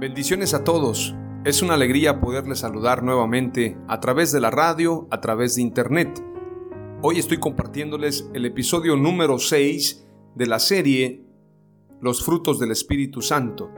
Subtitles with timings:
[0.00, 1.16] Bendiciones a todos.
[1.44, 6.24] Es una alegría poderles saludar nuevamente a través de la radio, a través de internet.
[7.02, 11.24] Hoy estoy compartiéndoles el episodio número 6 de la serie
[12.00, 13.72] Los frutos del Espíritu Santo.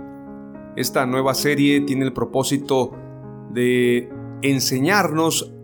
[0.76, 2.92] Esta nueva serie tiene el propósito
[3.54, 4.10] de
[4.42, 5.54] enseñarnos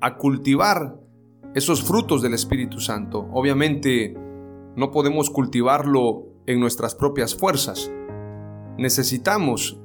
[0.00, 1.00] a cultivar
[1.56, 3.28] esos frutos del Espíritu Santo.
[3.32, 4.16] Obviamente
[4.76, 7.90] no podemos cultivarlo en nuestras propias fuerzas
[8.78, 9.78] necesitamos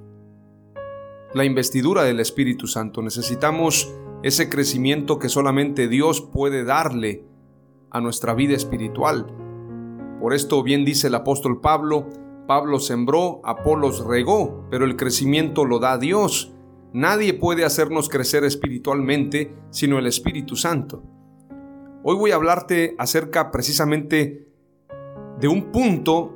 [1.33, 3.93] la investidura del Espíritu Santo, necesitamos
[4.23, 7.25] ese crecimiento que solamente Dios puede darle
[7.91, 9.27] a nuestra vida espiritual.
[10.19, 12.07] Por esto bien dice el apóstol Pablo,
[12.47, 16.53] Pablo sembró, Apolos regó, pero el crecimiento lo da Dios.
[16.93, 21.03] Nadie puede hacernos crecer espiritualmente sino el Espíritu Santo.
[22.03, 24.47] Hoy voy a hablarte acerca precisamente
[25.39, 26.33] de un punto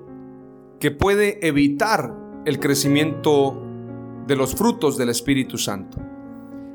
[0.80, 2.14] que puede evitar
[2.46, 3.62] el crecimiento
[4.26, 6.00] de los frutos del Espíritu Santo.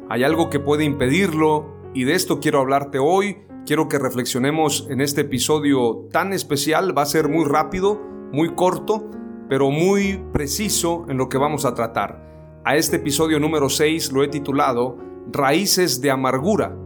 [0.08, 3.38] Hay algo que puede impedirlo y de esto quiero hablarte hoy.
[3.66, 6.96] Quiero que reflexionemos en este episodio tan especial.
[6.96, 8.00] Va a ser muy rápido,
[8.32, 9.10] muy corto,
[9.48, 12.60] pero muy preciso en lo que vamos a tratar.
[12.64, 14.98] A este episodio número 6 lo he titulado
[15.32, 16.76] Raíces de Amargura.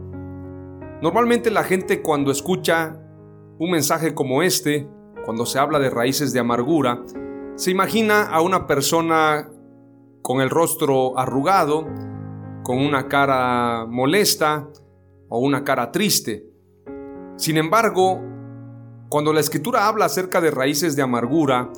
[1.01, 2.97] Normalmente la gente cuando escucha
[3.59, 4.87] un mensaje como este,
[5.25, 7.03] cuando se habla de raíces de amargura,
[7.61, 9.47] se imagina a una persona
[10.23, 11.87] con el rostro arrugado,
[12.63, 14.67] con una cara molesta
[15.29, 16.43] o una cara triste.
[17.35, 18.19] Sin embargo,
[19.09, 21.69] cuando la escritura habla acerca de raíces de amargura,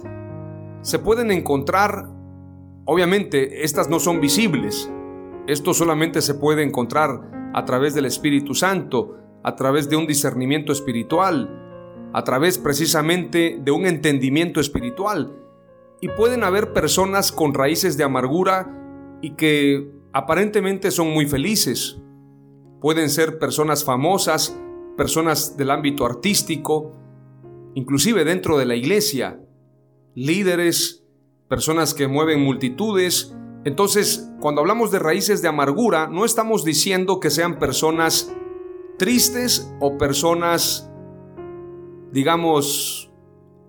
[0.84, 2.08] se pueden encontrar,
[2.86, 4.90] obviamente, estas no son visibles.
[5.48, 10.72] Esto solamente se puede encontrar a través del Espíritu Santo, a través de un discernimiento
[10.72, 15.44] espiritual, a través precisamente de un entendimiento espiritual.
[16.04, 21.98] Y pueden haber personas con raíces de amargura y que aparentemente son muy felices.
[22.82, 24.60] Pueden ser personas famosas,
[24.98, 26.92] personas del ámbito artístico,
[27.74, 29.40] inclusive dentro de la iglesia,
[30.14, 31.06] líderes,
[31.48, 33.34] personas que mueven multitudes.
[33.64, 38.36] Entonces, cuando hablamos de raíces de amargura, no estamos diciendo que sean personas
[38.98, 40.92] tristes o personas,
[42.12, 43.13] digamos,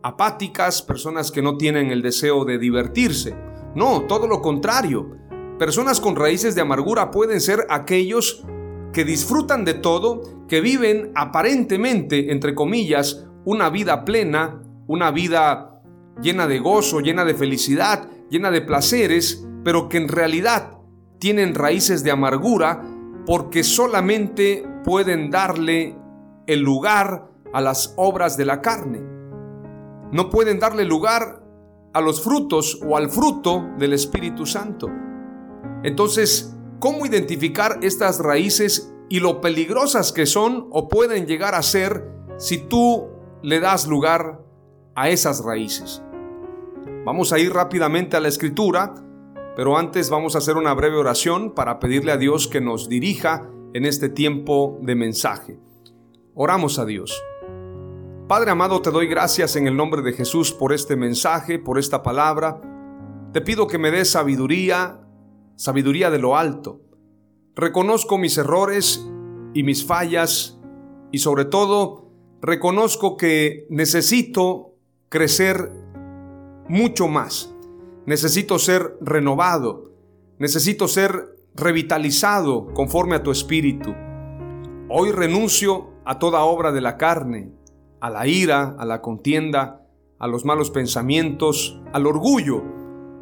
[0.04, 3.34] apáticas, personas que no tienen el deseo de divertirse.
[3.74, 5.16] No, todo lo contrario.
[5.58, 8.44] Personas con raíces de amargura pueden ser aquellos
[8.92, 15.80] que disfrutan de todo, que viven aparentemente, entre comillas, una vida plena, una vida
[16.20, 20.72] llena de gozo, llena de felicidad, llena de placeres, pero que en realidad
[21.18, 22.82] tienen raíces de amargura
[23.24, 25.96] porque solamente pueden darle
[26.46, 29.13] el lugar a las obras de la carne
[30.14, 31.42] no pueden darle lugar
[31.92, 34.88] a los frutos o al fruto del Espíritu Santo.
[35.82, 42.08] Entonces, ¿cómo identificar estas raíces y lo peligrosas que son o pueden llegar a ser
[42.36, 43.08] si tú
[43.42, 44.40] le das lugar
[44.94, 46.00] a esas raíces?
[47.04, 48.94] Vamos a ir rápidamente a la escritura,
[49.56, 53.50] pero antes vamos a hacer una breve oración para pedirle a Dios que nos dirija
[53.72, 55.58] en este tiempo de mensaje.
[56.36, 57.20] Oramos a Dios.
[58.26, 62.02] Padre amado, te doy gracias en el nombre de Jesús por este mensaje, por esta
[62.02, 62.58] palabra.
[63.34, 64.98] Te pido que me des sabiduría,
[65.56, 66.80] sabiduría de lo alto.
[67.54, 69.06] Reconozco mis errores
[69.52, 70.58] y mis fallas
[71.12, 72.08] y sobre todo
[72.40, 74.72] reconozco que necesito
[75.10, 75.70] crecer
[76.66, 77.54] mucho más.
[78.06, 79.92] Necesito ser renovado.
[80.38, 83.94] Necesito ser revitalizado conforme a tu espíritu.
[84.88, 87.52] Hoy renuncio a toda obra de la carne,
[88.04, 89.80] a la ira, a la contienda,
[90.18, 92.62] a los malos pensamientos, al orgullo,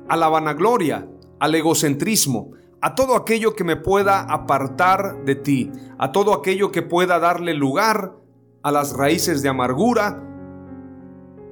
[0.09, 1.07] a la vanagloria,
[1.39, 2.51] al egocentrismo,
[2.81, 7.55] a todo aquello que me pueda apartar de ti, a todo aquello que pueda darle
[7.55, 8.17] lugar
[8.65, 10.21] a las raíces de amargura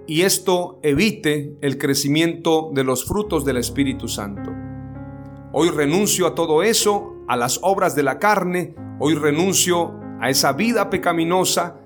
[0.08, 4.50] y esto evite el crecimiento de los frutos del Espíritu Santo.
[5.52, 10.52] Hoy renuncio a todo eso, a las obras de la carne, hoy renuncio a esa
[10.52, 11.76] vida pecaminosa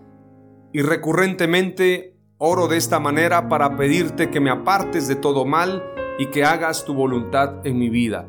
[0.75, 5.85] y recurrentemente oro de esta manera para pedirte que me apartes de todo mal
[6.19, 8.29] y que hagas tu voluntad en mi vida.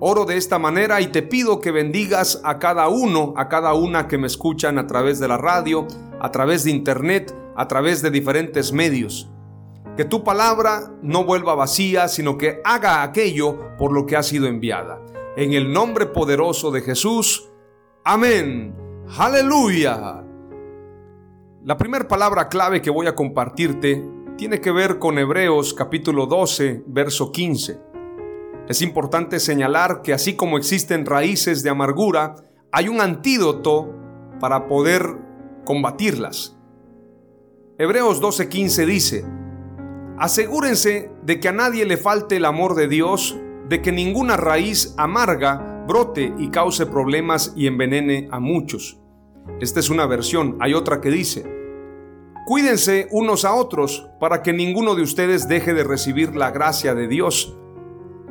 [0.00, 4.08] Oro de esta manera y te pido que bendigas a cada uno, a cada una
[4.08, 5.86] que me escuchan a través de la radio,
[6.20, 9.30] a través de internet, a través de diferentes medios.
[9.96, 14.48] Que tu palabra no vuelva vacía, sino que haga aquello por lo que ha sido
[14.48, 15.00] enviada.
[15.36, 17.48] En el nombre poderoso de Jesús.
[18.02, 18.74] Amén.
[19.16, 20.23] Aleluya.
[21.64, 24.06] La primera palabra clave que voy a compartirte
[24.36, 27.80] tiene que ver con Hebreos capítulo 12, verso 15.
[28.68, 32.36] Es importante señalar que así como existen raíces de amargura,
[32.70, 33.90] hay un antídoto
[34.40, 35.06] para poder
[35.64, 36.54] combatirlas.
[37.78, 39.24] Hebreos 12:15 dice,
[40.18, 43.40] Asegúrense de que a nadie le falte el amor de Dios,
[43.70, 49.00] de que ninguna raíz amarga brote y cause problemas y envenene a muchos.
[49.60, 51.44] Esta es una versión, hay otra que dice,
[52.46, 57.08] Cuídense unos a otros para que ninguno de ustedes deje de recibir la gracia de
[57.08, 57.56] Dios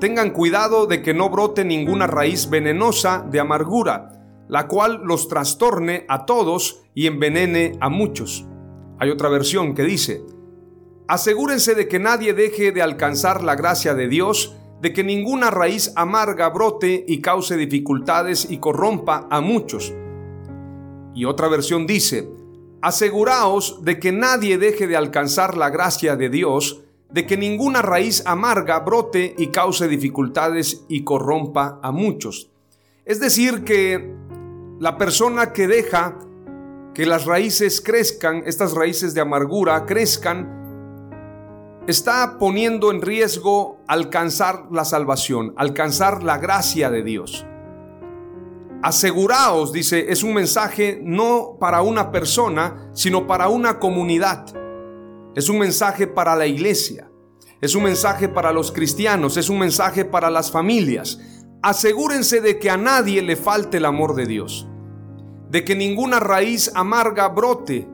[0.03, 4.11] tengan cuidado de que no brote ninguna raíz venenosa de amargura,
[4.49, 8.45] la cual los trastorne a todos y envenene a muchos.
[8.99, 10.25] Hay otra versión que dice,
[11.07, 15.93] asegúrense de que nadie deje de alcanzar la gracia de Dios, de que ninguna raíz
[15.95, 19.93] amarga brote y cause dificultades y corrompa a muchos.
[21.13, 22.29] Y otra versión dice,
[22.81, 28.23] aseguraos de que nadie deje de alcanzar la gracia de Dios, de que ninguna raíz
[28.25, 32.49] amarga brote y cause dificultades y corrompa a muchos.
[33.05, 34.13] Es decir, que
[34.79, 36.17] la persona que deja
[36.93, 40.61] que las raíces crezcan, estas raíces de amargura crezcan,
[41.87, 47.45] está poniendo en riesgo alcanzar la salvación, alcanzar la gracia de Dios.
[48.83, 54.45] Aseguraos, dice, es un mensaje no para una persona, sino para una comunidad.
[55.35, 57.09] Es un mensaje para la iglesia.
[57.61, 59.37] Es un mensaje para los cristianos.
[59.37, 61.17] Es un mensaje para las familias.
[61.61, 64.67] Asegúrense de que a nadie le falte el amor de Dios.
[65.49, 67.87] De que ninguna raíz amarga brote.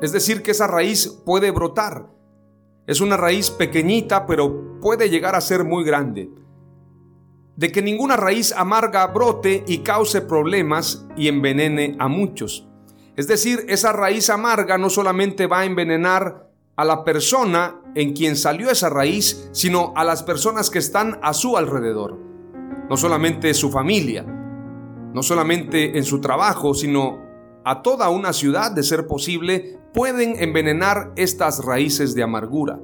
[0.00, 2.06] Es decir, que esa raíz puede brotar.
[2.86, 6.30] Es una raíz pequeñita, pero puede llegar a ser muy grande.
[7.60, 12.66] De que ninguna raíz amarga brote y cause problemas y envenene a muchos.
[13.16, 18.36] Es decir, esa raíz amarga no solamente va a envenenar a la persona en quien
[18.36, 22.18] salió esa raíz, sino a las personas que están a su alrededor.
[22.88, 27.18] No solamente su familia, no solamente en su trabajo, sino
[27.66, 32.80] a toda una ciudad, de ser posible, pueden envenenar estas raíces de amargura.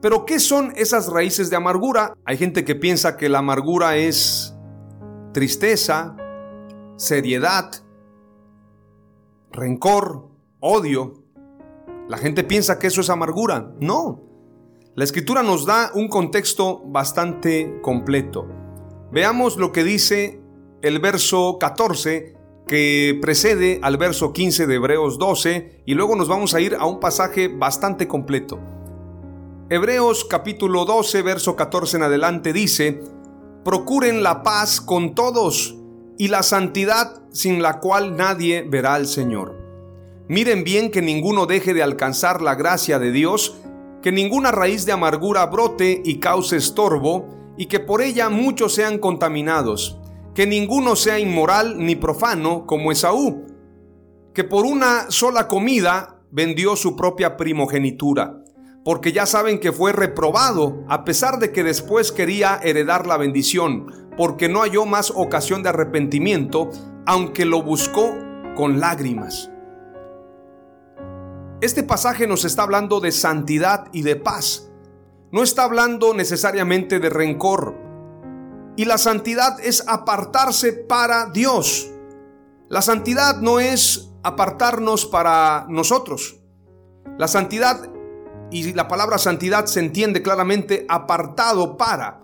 [0.00, 2.14] Pero ¿qué son esas raíces de amargura?
[2.24, 4.54] Hay gente que piensa que la amargura es
[5.32, 6.16] tristeza,
[6.96, 7.70] seriedad,
[9.50, 10.28] rencor,
[10.60, 11.24] odio.
[12.08, 13.72] La gente piensa que eso es amargura.
[13.80, 14.22] No.
[14.94, 18.46] La escritura nos da un contexto bastante completo.
[19.10, 20.40] Veamos lo que dice
[20.82, 22.36] el verso 14
[22.68, 26.84] que precede al verso 15 de Hebreos 12 y luego nos vamos a ir a
[26.84, 28.60] un pasaje bastante completo.
[29.70, 33.02] Hebreos capítulo 12, verso 14 en adelante dice,
[33.66, 35.76] Procuren la paz con todos
[36.16, 39.58] y la santidad sin la cual nadie verá al Señor.
[40.26, 43.58] Miren bien que ninguno deje de alcanzar la gracia de Dios,
[44.00, 48.96] que ninguna raíz de amargura brote y cause estorbo, y que por ella muchos sean
[48.96, 49.98] contaminados,
[50.34, 53.44] que ninguno sea inmoral ni profano como Esaú,
[54.32, 58.44] que por una sola comida vendió su propia primogenitura,
[58.88, 64.08] porque ya saben que fue reprobado, a pesar de que después quería heredar la bendición,
[64.16, 66.70] porque no halló más ocasión de arrepentimiento,
[67.04, 68.16] aunque lo buscó
[68.56, 69.50] con lágrimas.
[71.60, 74.70] Este pasaje nos está hablando de santidad y de paz.
[75.32, 77.76] No está hablando necesariamente de rencor.
[78.78, 81.90] Y la santidad es apartarse para Dios.
[82.70, 86.40] La santidad no es apartarnos para nosotros.
[87.18, 87.97] La santidad,
[88.50, 92.22] y la palabra santidad se entiende claramente apartado para.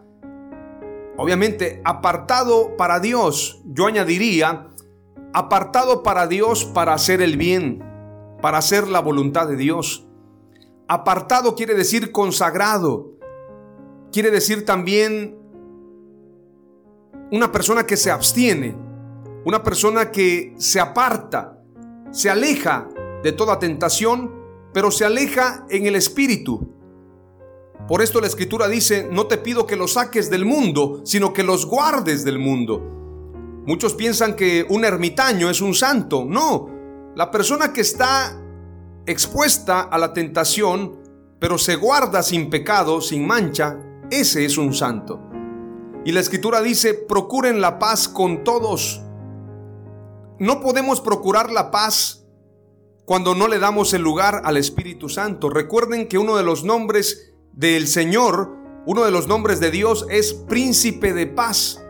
[1.17, 4.69] Obviamente, apartado para Dios, yo añadiría,
[5.33, 7.85] apartado para Dios para hacer el bien,
[8.41, 10.07] para hacer la voluntad de Dios.
[10.89, 13.13] Apartado quiere decir consagrado,
[14.13, 15.39] quiere decir también
[17.31, 18.77] una persona que se abstiene,
[19.45, 21.59] una persona que se aparta,
[22.11, 22.89] se aleja
[23.23, 24.44] de toda tentación,
[24.75, 26.69] pero se aleja en el espíritu.
[27.89, 31.45] Por esto la escritura dice, no te pido que los saques del mundo, sino que
[31.45, 32.83] los guardes del mundo.
[33.67, 36.25] Muchos piensan que un ermitaño es un santo.
[36.25, 36.69] No,
[37.15, 38.37] la persona que está
[39.07, 40.99] expuesta a la tentación,
[41.39, 43.79] pero se guarda sin pecado, sin mancha,
[44.11, 45.21] ese es un santo.
[46.05, 49.01] Y la escritura dice, procuren la paz con todos.
[50.39, 52.24] No podemos procurar la paz
[53.05, 55.51] cuando no le damos el lugar al Espíritu Santo.
[55.51, 58.57] Recuerden que uno de los nombres del Señor,
[58.87, 61.83] uno de los nombres de Dios es príncipe de paz.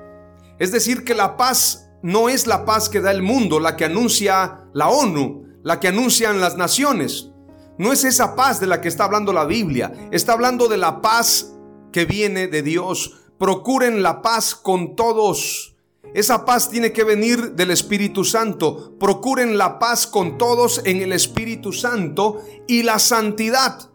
[0.58, 3.84] Es decir, que la paz no es la paz que da el mundo, la que
[3.84, 7.30] anuncia la ONU, la que anuncian las naciones.
[7.78, 9.92] No es esa paz de la que está hablando la Biblia.
[10.12, 11.54] Está hablando de la paz
[11.92, 13.20] que viene de Dios.
[13.38, 15.73] Procuren la paz con todos.
[16.12, 18.96] Esa paz tiene que venir del Espíritu Santo.
[18.98, 23.94] Procuren la paz con todos en el Espíritu Santo y la santidad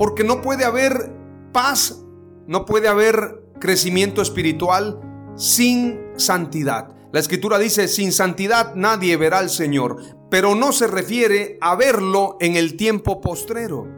[0.00, 1.12] porque no puede haber
[1.52, 2.02] paz,
[2.46, 4.98] no puede haber crecimiento espiritual
[5.36, 6.96] sin santidad.
[7.12, 9.98] La escritura dice, sin santidad nadie verá al Señor,
[10.30, 13.88] pero no se refiere a verlo en el tiempo postrero.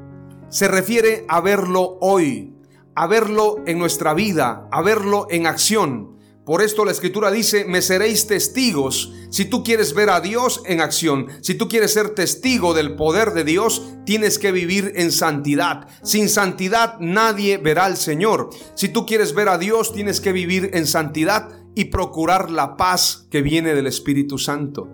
[0.49, 2.52] Se refiere a verlo hoy,
[2.97, 6.19] a verlo en nuestra vida, a verlo en acción.
[6.44, 9.12] Por esto la escritura dice, me seréis testigos.
[9.30, 13.32] Si tú quieres ver a Dios en acción, si tú quieres ser testigo del poder
[13.32, 15.87] de Dios, tienes que vivir en santidad.
[16.02, 18.50] Sin santidad nadie verá al Señor.
[18.75, 23.28] Si tú quieres ver a Dios, tienes que vivir en santidad y procurar la paz
[23.30, 24.88] que viene del Espíritu Santo.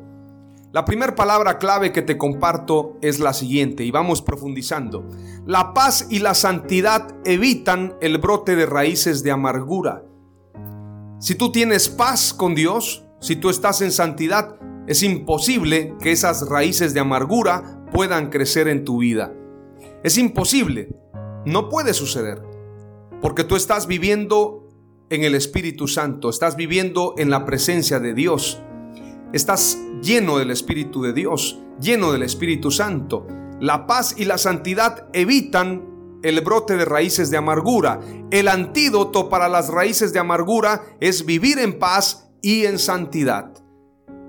[0.71, 5.09] La primera palabra clave que te comparto es la siguiente y vamos profundizando.
[5.47, 10.05] La paz y la santidad evitan el brote de raíces de amargura.
[11.21, 14.57] Si tú tienes paz con Dios, si tú estás en santidad,
[14.87, 19.35] es imposible que esas raíces de amargura puedan crecer en tu vida.
[20.05, 20.95] Es imposible,
[21.45, 22.41] no puede suceder,
[23.21, 24.69] porque tú estás viviendo
[25.11, 28.63] en el Espíritu Santo, estás viviendo en la presencia de Dios,
[29.33, 33.27] estás lleno del Espíritu de Dios, lleno del Espíritu Santo.
[33.61, 38.01] La paz y la santidad evitan el brote de raíces de amargura.
[38.31, 43.53] El antídoto para las raíces de amargura es vivir en paz y en santidad.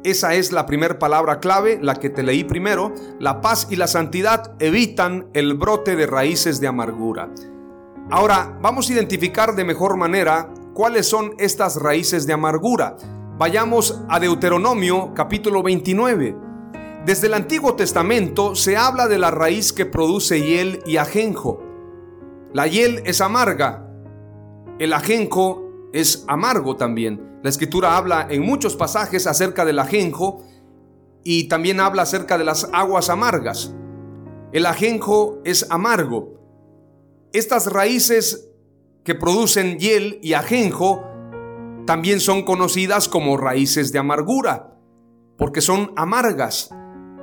[0.04, 2.94] Esa es la primera palabra clave, la que te leí primero.
[3.20, 7.30] La paz y la santidad evitan el brote de raíces de amargura.
[8.10, 12.96] Ahora, vamos a identificar de mejor manera cuáles son estas raíces de amargura.
[13.38, 16.36] Vayamos a Deuteronomio capítulo 29.
[17.06, 21.69] Desde el Antiguo Testamento se habla de la raíz que produce hiel y ajenjo.
[22.54, 23.90] La hiel es amarga,
[24.80, 27.40] el ajenjo es amargo también.
[27.44, 30.44] La escritura habla en muchos pasajes acerca del ajenjo
[31.24, 33.76] y también habla acerca de las aguas amargas.
[34.54, 36.40] El ajenjo es amargo.
[37.34, 38.50] Estas raíces
[39.04, 41.04] que producen hiel y ajenjo
[41.86, 44.78] también son conocidas como raíces de amargura,
[45.38, 46.70] porque son amargas.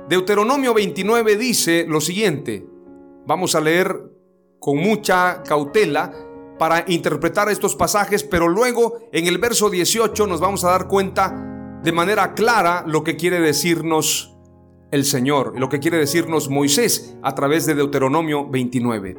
[0.09, 2.67] Deuteronomio 29 dice lo siguiente.
[3.25, 4.16] Vamos a leer
[4.67, 6.11] con mucha cautela
[6.59, 11.79] para interpretar estos pasajes, pero luego en el verso 18 nos vamos a dar cuenta
[11.81, 14.35] de manera clara lo que quiere decirnos
[14.91, 19.15] el Señor, lo que quiere decirnos Moisés a través de Deuteronomio 29.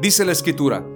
[0.00, 0.86] Dice la escritura,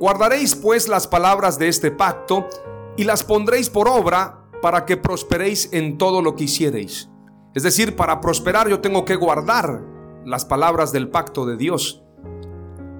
[0.00, 2.48] guardaréis pues las palabras de este pacto
[2.96, 7.08] y las pondréis por obra para que prosperéis en todo lo que hiciereis.
[7.54, 9.80] Es decir, para prosperar yo tengo que guardar
[10.24, 12.03] las palabras del pacto de Dios.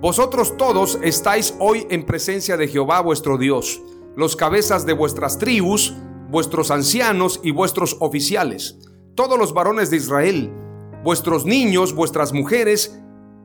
[0.05, 3.81] Vosotros todos estáis hoy en presencia de Jehová vuestro Dios,
[4.17, 5.95] los cabezas de vuestras tribus,
[6.29, 8.77] vuestros ancianos y vuestros oficiales,
[9.15, 10.53] todos los varones de Israel,
[11.03, 13.01] vuestros niños, vuestras mujeres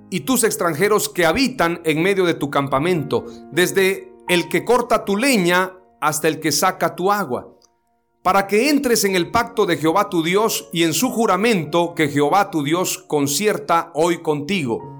[0.09, 3.23] y tus extranjeros que habitan en medio de tu campamento,
[3.53, 7.55] desde el que corta tu leña hasta el que saca tu agua,
[8.21, 12.09] para que entres en el pacto de Jehová tu Dios y en su juramento que
[12.09, 14.98] Jehová tu Dios concierta hoy contigo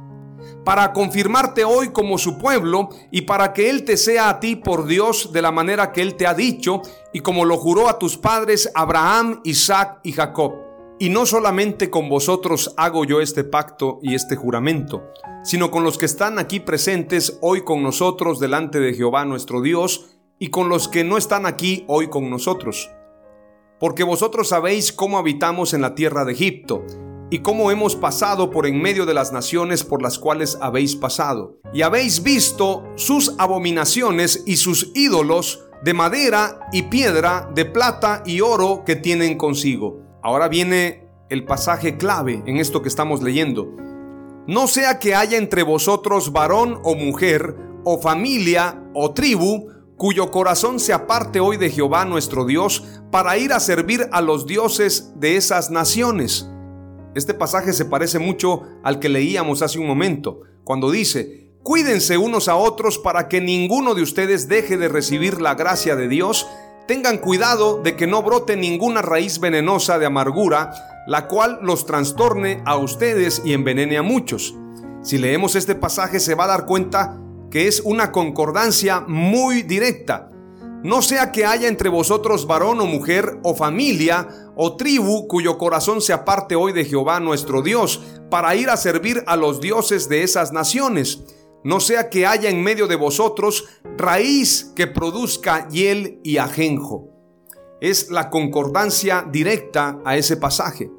[0.64, 4.86] para confirmarte hoy como su pueblo y para que Él te sea a ti por
[4.86, 6.82] Dios de la manera que Él te ha dicho
[7.14, 10.54] y como lo juró a tus padres Abraham, Isaac y Jacob.
[11.00, 15.14] Y no solamente con vosotros hago yo este pacto y este juramento,
[15.44, 20.18] sino con los que están aquí presentes hoy con nosotros delante de Jehová nuestro Dios
[20.40, 22.92] y con los que no están aquí hoy con nosotros.
[23.80, 26.84] Porque vosotros sabéis cómo habitamos en la tierra de Egipto,
[27.30, 31.58] y cómo hemos pasado por en medio de las naciones por las cuales habéis pasado,
[31.74, 38.42] y habéis visto sus abominaciones y sus ídolos de madera y piedra, de plata y
[38.42, 40.02] oro que tienen consigo.
[40.22, 43.70] Ahora viene el pasaje clave en esto que estamos leyendo.
[44.48, 47.56] No sea que haya entre vosotros varón o mujer,
[47.86, 53.54] o familia o tribu, cuyo corazón se aparte hoy de Jehová nuestro Dios para ir
[53.54, 56.50] a servir a los dioses de esas naciones.
[57.20, 62.48] Este pasaje se parece mucho al que leíamos hace un momento, cuando dice, cuídense unos
[62.48, 66.48] a otros para que ninguno de ustedes deje de recibir la gracia de Dios,
[66.88, 70.72] tengan cuidado de que no brote ninguna raíz venenosa de amargura,
[71.08, 74.56] la cual los trastorne a ustedes y envenene a muchos.
[75.02, 77.20] Si leemos este pasaje se va a dar cuenta
[77.52, 80.29] que es una concordancia muy directa.
[80.84, 86.02] No sea que haya entre vosotros varón o mujer o familia o tribu cuyo corazón
[86.02, 90.24] se aparte hoy de Jehová nuestro Dios para ir a servir a los dioses de
[90.24, 91.24] esas naciones.
[91.66, 93.66] No sea que haya en medio de vosotros
[93.98, 97.10] raíz que produzca hiel y ajenjo.
[97.82, 100.90] Es la concordancia directa a ese pasaje.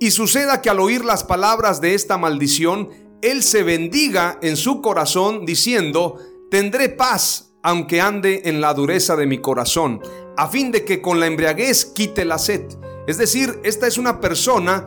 [0.00, 2.88] Y suceda que al oír las palabras de esta maldición,
[3.20, 6.16] él se bendiga en su corazón diciendo,
[6.50, 10.00] tendré paz aunque ande en la dureza de mi corazón,
[10.36, 12.62] a fin de que con la embriaguez quite la sed.
[13.06, 14.86] Es decir, esta es una persona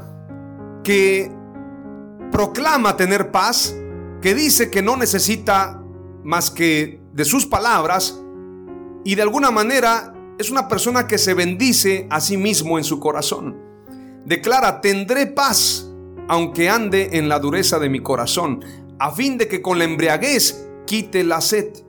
[0.83, 1.31] que
[2.31, 3.75] proclama tener paz,
[4.21, 5.81] que dice que no necesita
[6.23, 8.21] más que de sus palabras
[9.03, 12.99] y de alguna manera es una persona que se bendice a sí mismo en su
[12.99, 13.57] corazón.
[14.23, 15.89] Declara, tendré paz
[16.27, 18.63] aunque ande en la dureza de mi corazón,
[18.99, 21.86] a fin de que con la embriaguez quite la sed.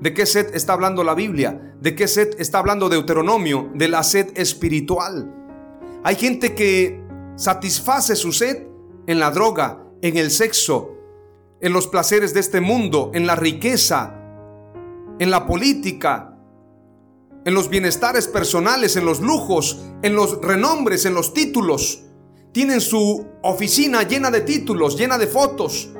[0.00, 1.74] ¿De qué sed está hablando la Biblia?
[1.80, 3.70] ¿De qué sed está hablando Deuteronomio?
[3.74, 5.34] De la sed espiritual.
[6.04, 7.02] Hay gente que
[7.36, 8.66] satisface su sed
[9.06, 10.94] en la droga, en el sexo,
[11.60, 14.14] en los placeres de este mundo, en la riqueza,
[15.18, 16.36] en la política,
[17.44, 22.04] en los bienestares personales, en los lujos, en los renombres, en los títulos
[22.52, 25.90] tienen su oficina llena de títulos, llena de fotos.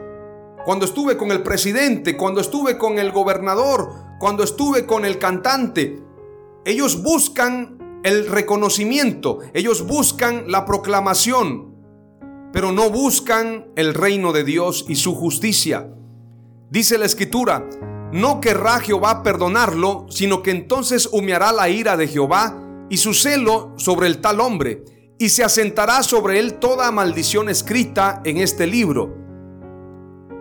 [0.69, 5.99] Cuando estuve con el presidente, cuando estuve con el gobernador, cuando estuve con el cantante,
[6.67, 11.75] ellos buscan el reconocimiento, ellos buscan la proclamación,
[12.53, 15.89] pero no buscan el reino de Dios y su justicia.
[16.69, 17.67] Dice la escritura,
[18.13, 23.73] no querrá Jehová perdonarlo, sino que entonces humeará la ira de Jehová y su celo
[23.79, 24.85] sobre el tal hombre
[25.19, 29.28] y se asentará sobre él toda maldición escrita en este libro.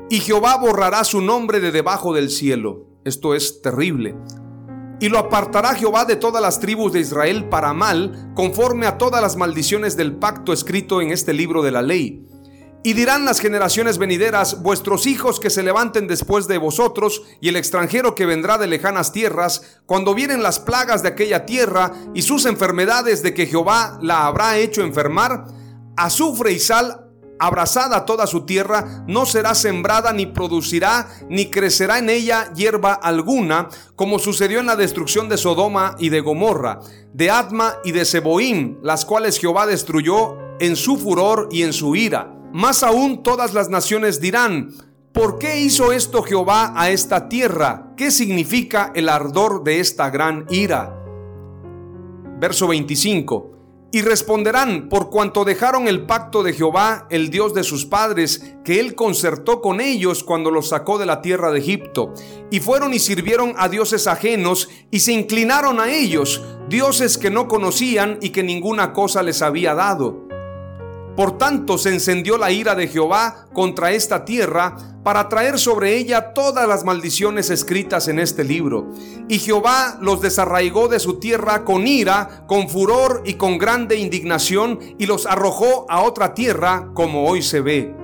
[0.10, 2.88] Y Jehová borrará su nombre de debajo del cielo.
[3.04, 4.15] Esto es terrible.
[5.00, 9.22] Y lo apartará Jehová de todas las tribus de Israel para mal, conforme a todas
[9.22, 12.28] las maldiciones del pacto escrito en este libro de la ley
[12.88, 17.58] y dirán las generaciones venideras, vuestros hijos que se levanten después de vosotros, y el
[17.58, 22.46] extranjero que vendrá de lejanas tierras, cuando vienen las plagas de aquella tierra y sus
[22.46, 25.48] enfermedades de que Jehová la habrá hecho enfermar,
[25.98, 27.07] azufre y sal
[27.39, 33.69] abrazada toda su tierra, no será sembrada ni producirá ni crecerá en ella hierba alguna,
[33.95, 36.80] como sucedió en la destrucción de Sodoma y de Gomorra,
[37.13, 41.95] de Atma y de Seboim, las cuales Jehová destruyó en su furor y en su
[41.95, 44.73] ira más aún todas las naciones dirán,
[45.13, 47.93] ¿por qué hizo esto Jehová a esta tierra?
[47.97, 50.93] ¿Qué significa el ardor de esta gran ira?
[52.39, 53.57] Verso 25.
[53.91, 58.82] Y responderán, por cuanto dejaron el pacto de Jehová, el Dios de sus padres, que
[58.82, 62.13] él concertó con ellos cuando los sacó de la tierra de Egipto,
[62.52, 67.47] y fueron y sirvieron a dioses ajenos, y se inclinaron a ellos, dioses que no
[67.47, 70.27] conocían y que ninguna cosa les había dado.
[71.18, 76.32] Por tanto se encendió la ira de Jehová contra esta tierra para traer sobre ella
[76.36, 78.92] todas las maldiciones escritas en este libro.
[79.28, 84.80] Y Jehová los desarraigó de su tierra con ira, con furor y con grande indignación,
[85.00, 87.96] y los arrojó a otra tierra como hoy se ve.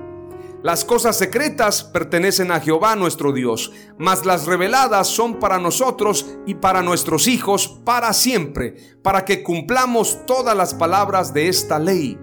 [0.64, 6.56] Las cosas secretas pertenecen a Jehová nuestro Dios, mas las reveladas son para nosotros y
[6.56, 8.74] para nuestros hijos para siempre,
[9.04, 12.18] para que cumplamos todas las palabras de esta ley.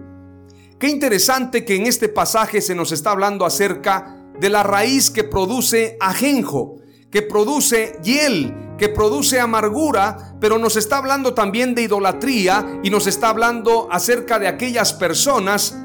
[0.81, 5.23] Qué interesante que en este pasaje se nos está hablando acerca de la raíz que
[5.23, 6.77] produce ajenjo,
[7.11, 13.05] que produce hiel, que produce amargura, pero nos está hablando también de idolatría y nos
[13.05, 15.77] está hablando acerca de aquellas personas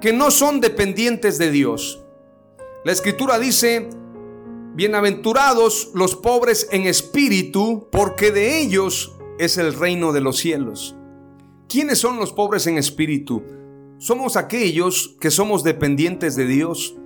[0.00, 2.04] que no son dependientes de Dios.
[2.84, 3.90] La escritura dice,
[4.74, 10.94] Bienaventurados los pobres en espíritu, porque de ellos es el reino de los cielos.
[11.68, 13.42] ¿Quiénes son los pobres en espíritu?
[14.00, 16.96] Somos aquellos que somos dependientes de Dios.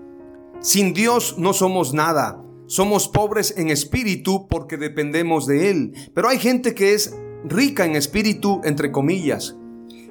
[0.61, 2.40] Sin Dios no somos nada.
[2.66, 5.92] Somos pobres en espíritu porque dependemos de Él.
[6.14, 7.12] Pero hay gente que es
[7.44, 9.57] rica en espíritu, entre comillas.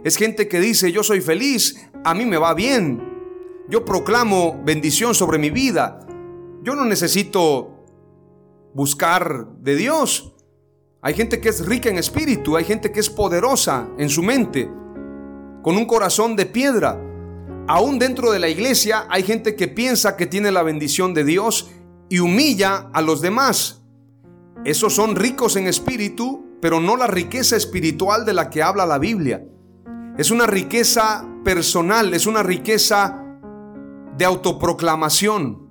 [0.04, 3.02] Es gente que dice, yo soy feliz, a mí me va bien.
[3.70, 6.06] Yo proclamo bendición sobre mi vida.
[6.64, 7.86] Yo no necesito
[8.74, 10.36] buscar de Dios.
[11.02, 14.70] Hay gente que es rica en espíritu, hay gente que es poderosa en su mente,
[15.64, 17.00] con un corazón de piedra.
[17.68, 21.72] Aún dentro de la iglesia hay gente que piensa que tiene la bendición de Dios
[22.10, 23.82] y humilla a los demás.
[24.66, 29.00] Esos son ricos en espíritu, pero no la riqueza espiritual de la que habla la
[29.00, 29.44] Biblia.
[30.18, 33.24] Es una riqueza personal, es una riqueza
[34.18, 35.70] de autoproclamación.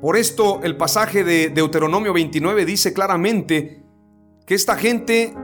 [0.00, 3.82] Por esto el pasaje de Deuteronomio 29 dice claramente
[4.46, 5.34] que esta gente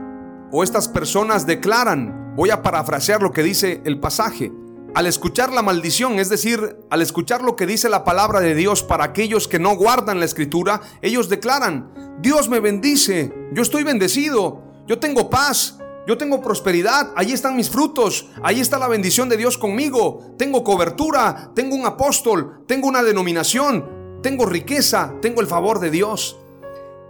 [0.51, 4.51] o estas personas declaran, voy a parafrasear lo que dice el pasaje,
[4.93, 8.83] al escuchar la maldición, es decir, al escuchar lo que dice la palabra de Dios
[8.83, 14.61] para aquellos que no guardan la escritura, ellos declaran, Dios me bendice, yo estoy bendecido,
[14.85, 19.37] yo tengo paz, yo tengo prosperidad, ahí están mis frutos, ahí está la bendición de
[19.37, 25.79] Dios conmigo, tengo cobertura, tengo un apóstol, tengo una denominación, tengo riqueza, tengo el favor
[25.79, 26.37] de Dios.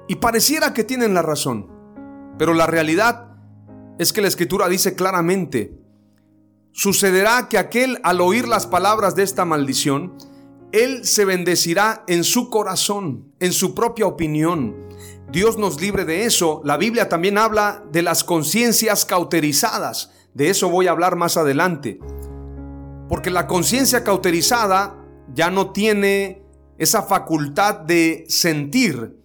[0.07, 1.67] Y pareciera que tienen la razón,
[2.37, 3.26] pero la realidad
[3.97, 5.73] es que la escritura dice claramente,
[6.77, 10.13] Sucederá que aquel al oír las palabras de esta maldición,
[10.71, 14.75] él se bendecirá en su corazón, en su propia opinión.
[15.31, 16.61] Dios nos libre de eso.
[16.63, 20.11] La Biblia también habla de las conciencias cauterizadas.
[20.35, 21.99] De eso voy a hablar más adelante.
[23.09, 26.43] Porque la conciencia cauterizada ya no tiene
[26.77, 29.17] esa facultad de sentir.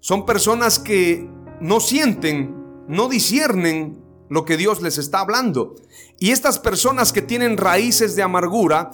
[0.00, 1.28] Son personas que
[1.60, 2.54] no sienten,
[2.88, 5.74] no disciernen lo que Dios les está hablando.
[6.18, 8.90] Y estas personas que tienen raíces de amargura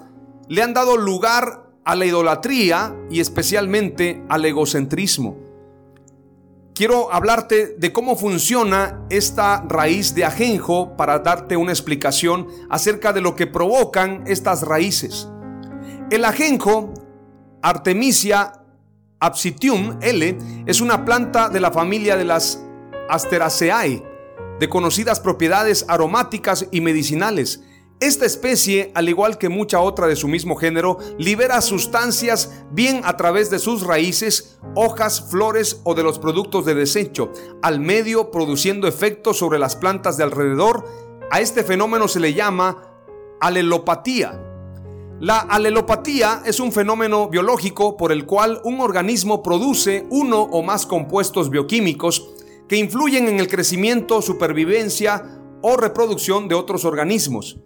[0.49, 5.37] le han dado lugar a la idolatría y especialmente al egocentrismo.
[6.75, 13.21] Quiero hablarte de cómo funciona esta raíz de ajenjo para darte una explicación acerca de
[13.21, 15.29] lo que provocan estas raíces.
[16.11, 16.95] El ajenjo,
[17.63, 18.53] Artemisia
[19.21, 22.65] absitium L, es una planta de la familia de las
[23.11, 24.10] Asteraceae
[24.61, 27.63] de conocidas propiedades aromáticas y medicinales.
[27.99, 33.17] Esta especie, al igual que mucha otra de su mismo género, libera sustancias bien a
[33.17, 38.87] través de sus raíces, hojas, flores o de los productos de desecho, al medio produciendo
[38.87, 40.85] efectos sobre las plantas de alrededor.
[41.31, 42.83] A este fenómeno se le llama
[43.41, 44.47] alelopatía.
[45.21, 50.85] La alelopatía es un fenómeno biológico por el cual un organismo produce uno o más
[50.87, 52.31] compuestos bioquímicos
[52.71, 55.25] que influyen en el crecimiento, supervivencia
[55.61, 57.59] o reproducción de otros organismos.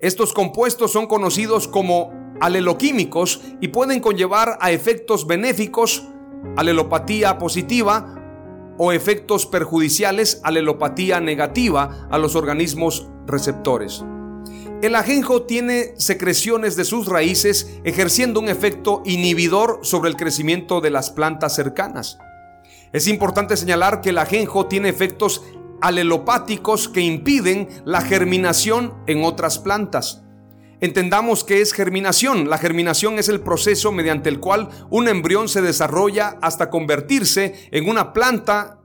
[0.00, 6.08] Estos compuestos son conocidos como aleloquímicos y pueden conllevar a efectos benéficos,
[6.56, 8.16] alelopatía positiva,
[8.78, 14.04] o efectos perjudiciales, alelopatía negativa a los organismos receptores.
[14.82, 20.90] El ajenjo tiene secreciones de sus raíces ejerciendo un efecto inhibidor sobre el crecimiento de
[20.90, 22.18] las plantas cercanas.
[22.92, 25.42] Es importante señalar que el ajenjo tiene efectos
[25.80, 30.22] alelopáticos que impiden la germinación en otras plantas.
[30.80, 32.50] Entendamos qué es germinación.
[32.50, 37.88] La germinación es el proceso mediante el cual un embrión se desarrolla hasta convertirse en
[37.88, 38.80] una planta.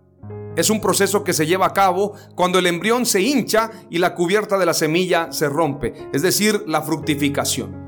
[0.56, 4.16] Es un proceso que se lleva a cabo cuando el embrión se hincha y la
[4.16, 7.88] cubierta de la semilla se rompe, es decir, la fructificación.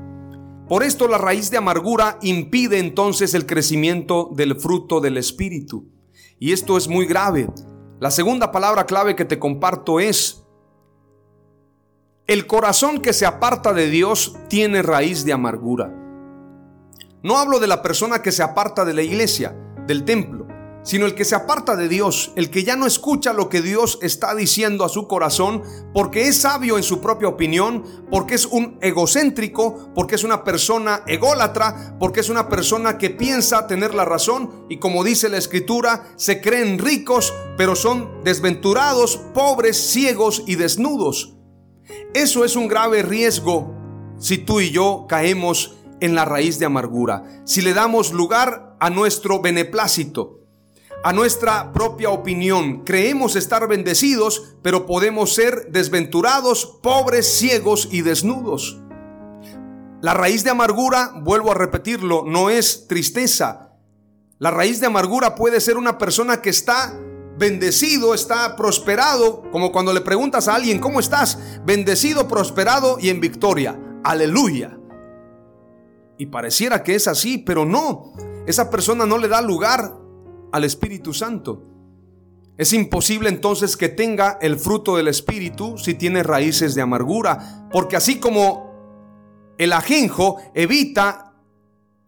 [0.68, 5.99] Por esto la raíz de amargura impide entonces el crecimiento del fruto del Espíritu.
[6.40, 7.48] Y esto es muy grave.
[8.00, 10.42] La segunda palabra clave que te comparto es,
[12.26, 15.94] el corazón que se aparta de Dios tiene raíz de amargura.
[17.22, 19.54] No hablo de la persona que se aparta de la iglesia,
[19.86, 20.39] del templo
[20.82, 23.98] sino el que se aparta de Dios, el que ya no escucha lo que Dios
[24.02, 25.62] está diciendo a su corazón,
[25.92, 31.02] porque es sabio en su propia opinión, porque es un egocéntrico, porque es una persona
[31.06, 36.08] ególatra, porque es una persona que piensa tener la razón y como dice la escritura,
[36.16, 41.36] se creen ricos, pero son desventurados, pobres, ciegos y desnudos.
[42.14, 43.74] Eso es un grave riesgo
[44.18, 48.90] si tú y yo caemos en la raíz de amargura, si le damos lugar a
[48.90, 50.39] nuestro beneplácito
[51.02, 52.84] a nuestra propia opinión.
[52.84, 58.80] Creemos estar bendecidos, pero podemos ser desventurados, pobres, ciegos y desnudos.
[60.02, 63.76] La raíz de amargura, vuelvo a repetirlo, no es tristeza.
[64.38, 66.98] La raíz de amargura puede ser una persona que está
[67.38, 71.38] bendecido, está prosperado, como cuando le preguntas a alguien, ¿cómo estás?
[71.64, 73.78] Bendecido, prosperado y en victoria.
[74.04, 74.78] Aleluya.
[76.18, 78.12] Y pareciera que es así, pero no.
[78.46, 79.99] Esa persona no le da lugar
[80.52, 81.62] al Espíritu Santo.
[82.56, 87.96] Es imposible entonces que tenga el fruto del Espíritu si tiene raíces de amargura, porque
[87.96, 91.30] así como el ajenjo evita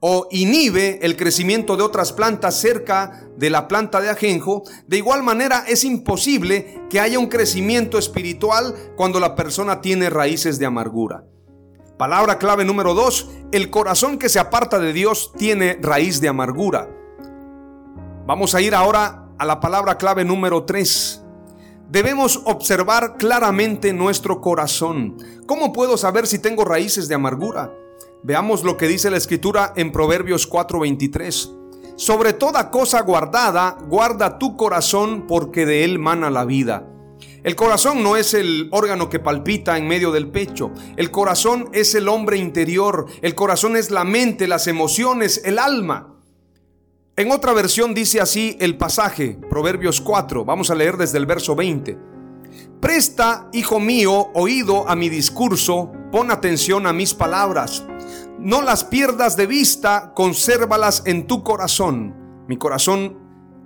[0.00, 5.22] o inhibe el crecimiento de otras plantas cerca de la planta de ajenjo, de igual
[5.22, 11.24] manera es imposible que haya un crecimiento espiritual cuando la persona tiene raíces de amargura.
[11.98, 16.90] Palabra clave número dos, el corazón que se aparta de Dios tiene raíz de amargura.
[18.24, 21.24] Vamos a ir ahora a la palabra clave número tres.
[21.88, 25.16] Debemos observar claramente nuestro corazón.
[25.46, 27.74] ¿Cómo puedo saber si tengo raíces de amargura?
[28.22, 31.50] Veamos lo que dice la escritura en Proverbios 4:23.
[31.96, 36.88] Sobre toda cosa guardada, guarda tu corazón porque de él mana la vida.
[37.42, 40.70] El corazón no es el órgano que palpita en medio del pecho.
[40.96, 43.06] El corazón es el hombre interior.
[43.20, 46.12] El corazón es la mente, las emociones, el alma.
[47.16, 50.44] En otra versión dice así el pasaje, Proverbios 4.
[50.44, 51.98] Vamos a leer desde el verso 20.
[52.80, 57.84] Presta, hijo mío, oído a mi discurso, pon atención a mis palabras
[58.42, 62.44] no las pierdas de vista, consérvalas en tu corazón.
[62.48, 63.16] Mi corazón,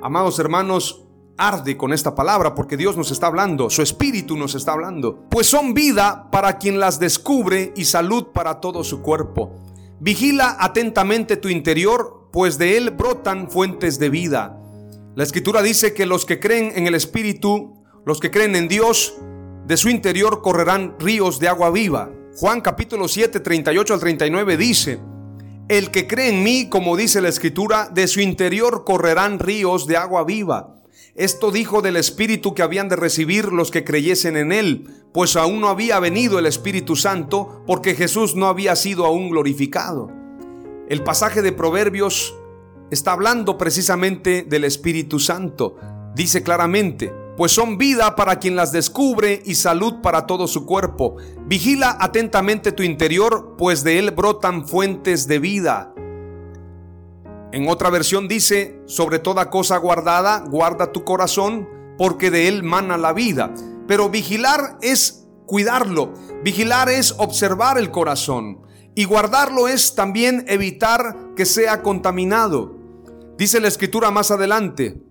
[0.02, 1.06] amados hermanos,
[1.38, 5.24] arde con esta palabra porque Dios nos está hablando, su espíritu nos está hablando.
[5.30, 9.50] Pues son vida para quien las descubre y salud para todo su cuerpo.
[9.98, 14.61] Vigila atentamente tu interior, pues de él brotan fuentes de vida.
[15.14, 19.14] La escritura dice que los que creen en el espíritu, los que creen en Dios,
[19.66, 22.11] de su interior correrán ríos de agua viva.
[22.37, 25.01] Juan capítulo 7, 38 al 39 dice,
[25.70, 29.96] El que cree en mí, como dice la escritura, de su interior correrán ríos de
[29.96, 30.83] agua viva.
[31.14, 35.62] Esto dijo del Espíritu que habían de recibir los que creyesen en Él, pues aún
[35.62, 40.26] no había venido el Espíritu Santo, porque Jesús no había sido aún glorificado.
[40.88, 42.37] El pasaje de Proverbios
[42.92, 45.77] está hablando precisamente del Espíritu Santo.
[46.14, 51.16] Dice claramente, pues son vida para quien las descubre y salud para todo su cuerpo.
[51.44, 55.92] Vigila atentamente tu interior, pues de él brotan fuentes de vida.
[57.51, 61.68] En otra versión dice, sobre toda cosa guardada, guarda tu corazón,
[61.99, 63.53] porque de él mana la vida.
[63.88, 68.65] Pero vigilar es cuidarlo, vigilar es observar el corazón
[68.96, 72.74] y guardarlo es también evitar que sea contaminado.
[73.38, 75.06] Dice la escritura más adelante,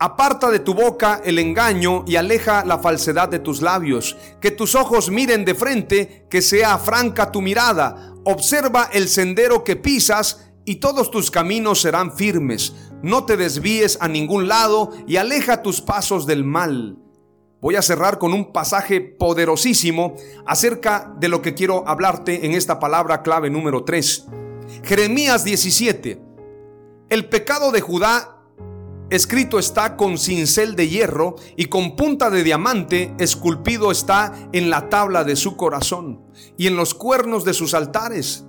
[0.00, 4.16] Aparta de tu boca el engaño y aleja la falsedad de tus labios.
[4.40, 8.14] Que tus ojos miren de frente, que sea franca tu mirada.
[8.24, 12.74] Observa el sendero que pisas y todos tus caminos serán firmes.
[13.02, 16.96] No te desvíes a ningún lado y aleja tus pasos del mal.
[17.60, 20.14] Voy a cerrar con un pasaje poderosísimo
[20.46, 24.26] acerca de lo que quiero hablarte en esta palabra clave número 3.
[24.84, 26.22] Jeremías 17.
[27.08, 28.38] El pecado de Judá
[29.10, 34.90] Escrito está con cincel de hierro y con punta de diamante esculpido está en la
[34.90, 36.20] tabla de su corazón
[36.58, 38.44] y en los cuernos de sus altares.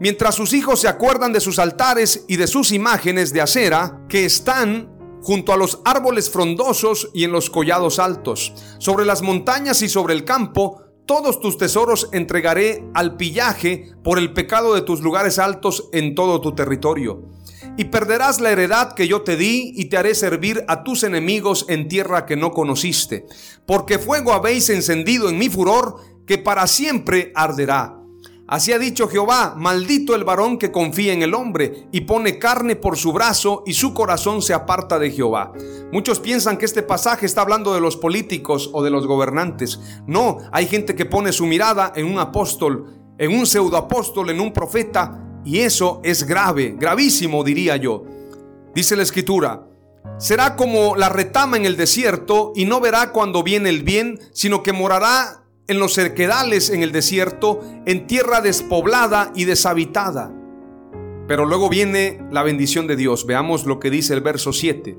[0.00, 4.24] Mientras sus hijos se acuerdan de sus altares y de sus imágenes de acera que
[4.24, 9.88] están junto a los árboles frondosos y en los collados altos, sobre las montañas y
[9.88, 15.38] sobre el campo, todos tus tesoros entregaré al pillaje por el pecado de tus lugares
[15.38, 17.22] altos en todo tu territorio.
[17.78, 21.64] Y perderás la heredad que yo te di y te haré servir a tus enemigos
[21.68, 23.24] en tierra que no conociste,
[23.66, 27.97] porque fuego habéis encendido en mi furor que para siempre arderá.
[28.48, 32.76] Así ha dicho Jehová, maldito el varón que confía en el hombre y pone carne
[32.76, 35.52] por su brazo y su corazón se aparta de Jehová.
[35.92, 39.78] Muchos piensan que este pasaje está hablando de los políticos o de los gobernantes.
[40.06, 42.86] No, hay gente que pone su mirada en un apóstol,
[43.18, 48.04] en un pseudoapóstol, en un profeta, y eso es grave, gravísimo diría yo.
[48.74, 49.66] Dice la escritura,
[50.18, 54.62] será como la retama en el desierto y no verá cuando viene el bien, sino
[54.62, 60.32] que morará en los cerquedales en el desierto, en tierra despoblada y deshabitada.
[61.28, 63.26] Pero luego viene la bendición de Dios.
[63.26, 64.98] Veamos lo que dice el verso 7.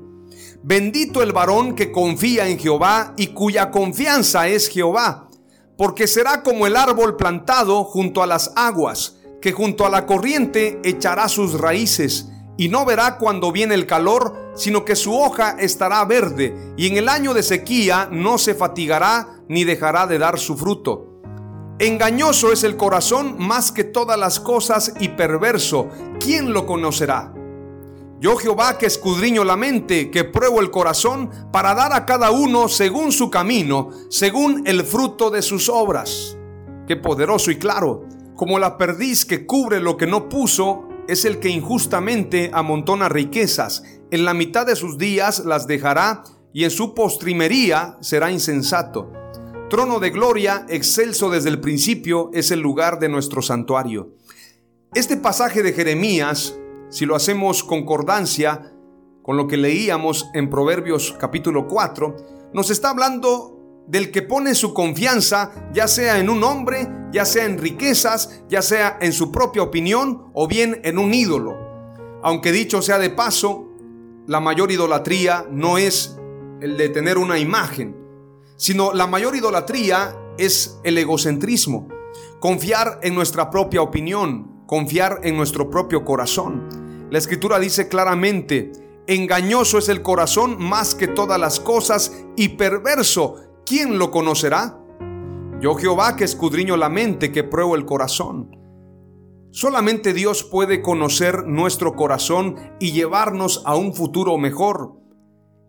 [0.62, 5.28] Bendito el varón que confía en Jehová y cuya confianza es Jehová,
[5.76, 10.78] porque será como el árbol plantado junto a las aguas que junto a la corriente
[10.84, 12.28] echará sus raíces
[12.60, 16.98] y no verá cuando viene el calor, sino que su hoja estará verde y en
[16.98, 21.22] el año de sequía no se fatigará ni dejará de dar su fruto.
[21.78, 25.88] Engañoso es el corazón más que todas las cosas y perverso.
[26.22, 27.32] ¿Quién lo conocerá?
[28.20, 32.68] Yo Jehová que escudriño la mente, que pruebo el corazón, para dar a cada uno
[32.68, 36.36] según su camino, según el fruto de sus obras.
[36.86, 38.04] Qué poderoso y claro.
[38.36, 43.82] Como la perdiz que cubre lo que no puso, es el que injustamente amontona riquezas.
[44.10, 49.12] En la mitad de sus días las dejará y en su postrimería será insensato.
[49.68, 54.14] Trono de gloria, excelso desde el principio, es el lugar de nuestro santuario.
[54.94, 56.54] Este pasaje de Jeremías
[56.90, 58.72] si lo hacemos concordancia
[59.22, 62.16] con lo que leíamos en Proverbios capítulo 4,
[62.52, 67.44] nos está hablando del que pone su confianza, ya sea en un hombre, ya sea
[67.44, 71.56] en riquezas, ya sea en su propia opinión o bien en un ídolo.
[72.22, 73.68] Aunque dicho sea de paso,
[74.26, 76.16] la mayor idolatría no es
[76.60, 77.96] el de tener una imagen,
[78.56, 81.88] sino la mayor idolatría es el egocentrismo,
[82.38, 87.08] confiar en nuestra propia opinión, confiar en nuestro propio corazón.
[87.10, 88.70] La escritura dice claramente,
[89.06, 93.36] engañoso es el corazón más que todas las cosas y perverso,
[93.70, 94.80] ¿quién lo conocerá?
[95.60, 98.50] Yo Jehová que escudriño la mente, que pruebo el corazón.
[99.52, 104.94] Solamente Dios puede conocer nuestro corazón y llevarnos a un futuro mejor.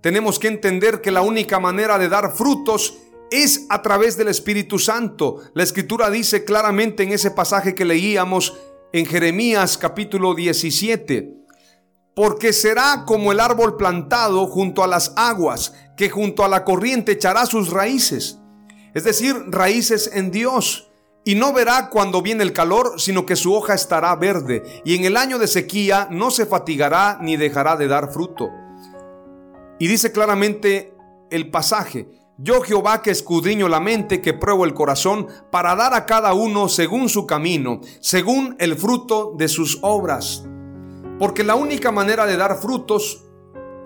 [0.01, 2.97] Tenemos que entender que la única manera de dar frutos
[3.29, 5.35] es a través del Espíritu Santo.
[5.53, 8.57] La escritura dice claramente en ese pasaje que leíamos
[8.93, 11.40] en Jeremías capítulo 17,
[12.15, 17.13] porque será como el árbol plantado junto a las aguas, que junto a la corriente
[17.13, 18.39] echará sus raíces,
[18.93, 20.87] es decir, raíces en Dios.
[21.23, 25.05] Y no verá cuando viene el calor, sino que su hoja estará verde, y en
[25.05, 28.49] el año de sequía no se fatigará ni dejará de dar fruto.
[29.79, 30.95] Y dice claramente
[31.29, 36.07] el pasaje, yo Jehová que escudriño la mente, que pruebo el corazón, para dar a
[36.07, 40.43] cada uno según su camino, según el fruto de sus obras.
[41.21, 43.25] Porque la única manera de dar frutos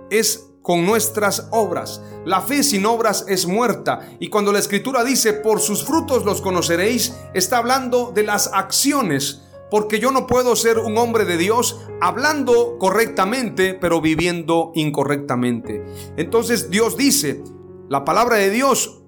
[0.10, 2.02] es con nuestras obras.
[2.24, 4.08] La fe sin obras es muerta.
[4.22, 9.42] Y cuando la escritura dice, por sus frutos los conoceréis, está hablando de las acciones.
[9.70, 15.84] Porque yo no puedo ser un hombre de Dios hablando correctamente, pero viviendo incorrectamente.
[16.16, 17.44] Entonces Dios dice,
[17.90, 19.02] la palabra de Dios.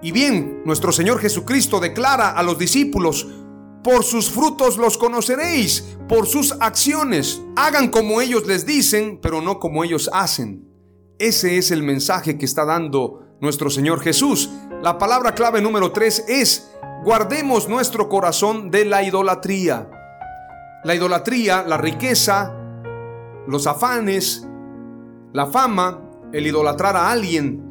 [0.00, 3.26] Y bien, nuestro Señor Jesucristo declara a los discípulos,
[3.82, 7.42] por sus frutos los conoceréis, por sus acciones.
[7.56, 10.68] Hagan como ellos les dicen, pero no como ellos hacen.
[11.18, 14.50] Ese es el mensaje que está dando nuestro Señor Jesús.
[14.82, 16.70] La palabra clave número 3 es,
[17.04, 19.90] guardemos nuestro corazón de la idolatría.
[20.84, 22.54] La idolatría, la riqueza,
[23.46, 24.46] los afanes,
[25.32, 27.67] la fama, el idolatrar a alguien,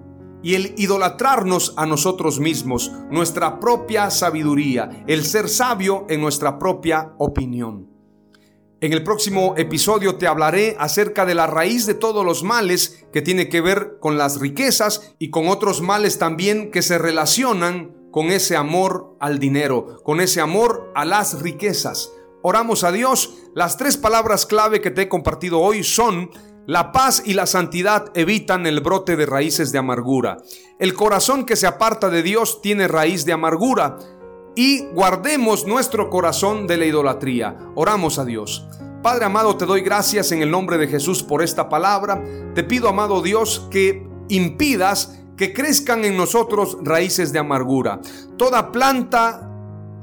[0.48, 7.12] y el idolatrarnos a nosotros mismos, nuestra propia sabiduría, el ser sabio en nuestra propia
[7.18, 7.90] opinión.
[8.80, 13.22] En el próximo episodio te hablaré acerca de la raíz de todos los males que
[13.22, 18.28] tiene que ver con las riquezas y con otros males también que se relacionan con
[18.28, 22.10] ese amor al dinero, con ese amor a las riquezas.
[22.42, 23.34] Oramos a Dios.
[23.54, 26.30] Las tres palabras clave que te he compartido hoy son
[26.68, 30.38] la paz y la santidad evitan el brote de raíces de amargura.
[30.80, 33.98] El corazón que se aparta de Dios tiene raíz de amargura.
[34.54, 37.58] Y guardemos nuestro corazón de la idolatría.
[37.76, 38.68] Oramos a Dios.
[39.02, 42.22] Padre amado, te doy gracias en el nombre de Jesús por esta palabra.
[42.54, 48.02] Te pido, amado Dios, que impidas que crezcan en nosotros raíces de amargura.
[48.38, 49.47] Toda planta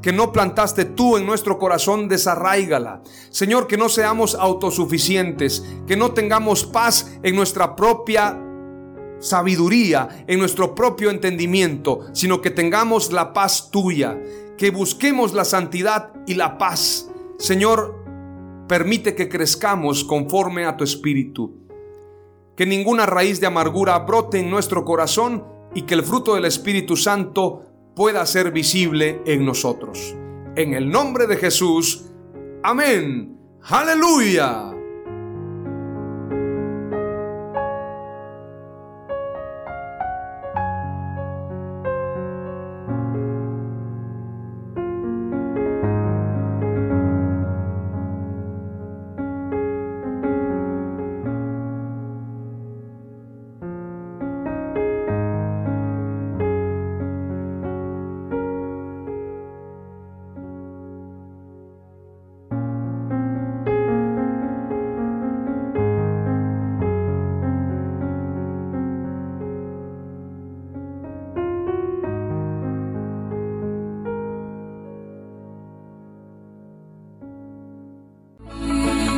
[0.04, 3.00] que no plantaste tú en nuestro corazón, desarraígala.
[3.30, 8.38] Señor, que no seamos autosuficientes, que no tengamos paz en nuestra propia
[9.18, 14.20] sabiduría, en nuestro propio entendimiento, sino que tengamos la paz tuya,
[14.58, 17.08] que busquemos la santidad y la paz.
[17.38, 18.04] Señor,
[18.68, 21.62] permite que crezcamos conforme a tu espíritu.
[22.54, 26.94] Que ninguna raíz de amargura brote en nuestro corazón y que el fruto del Espíritu
[26.94, 30.14] Santo pueda ser visible en nosotros.
[30.56, 32.06] En el nombre de Jesús,
[32.62, 33.38] amén.
[33.62, 34.73] Aleluya.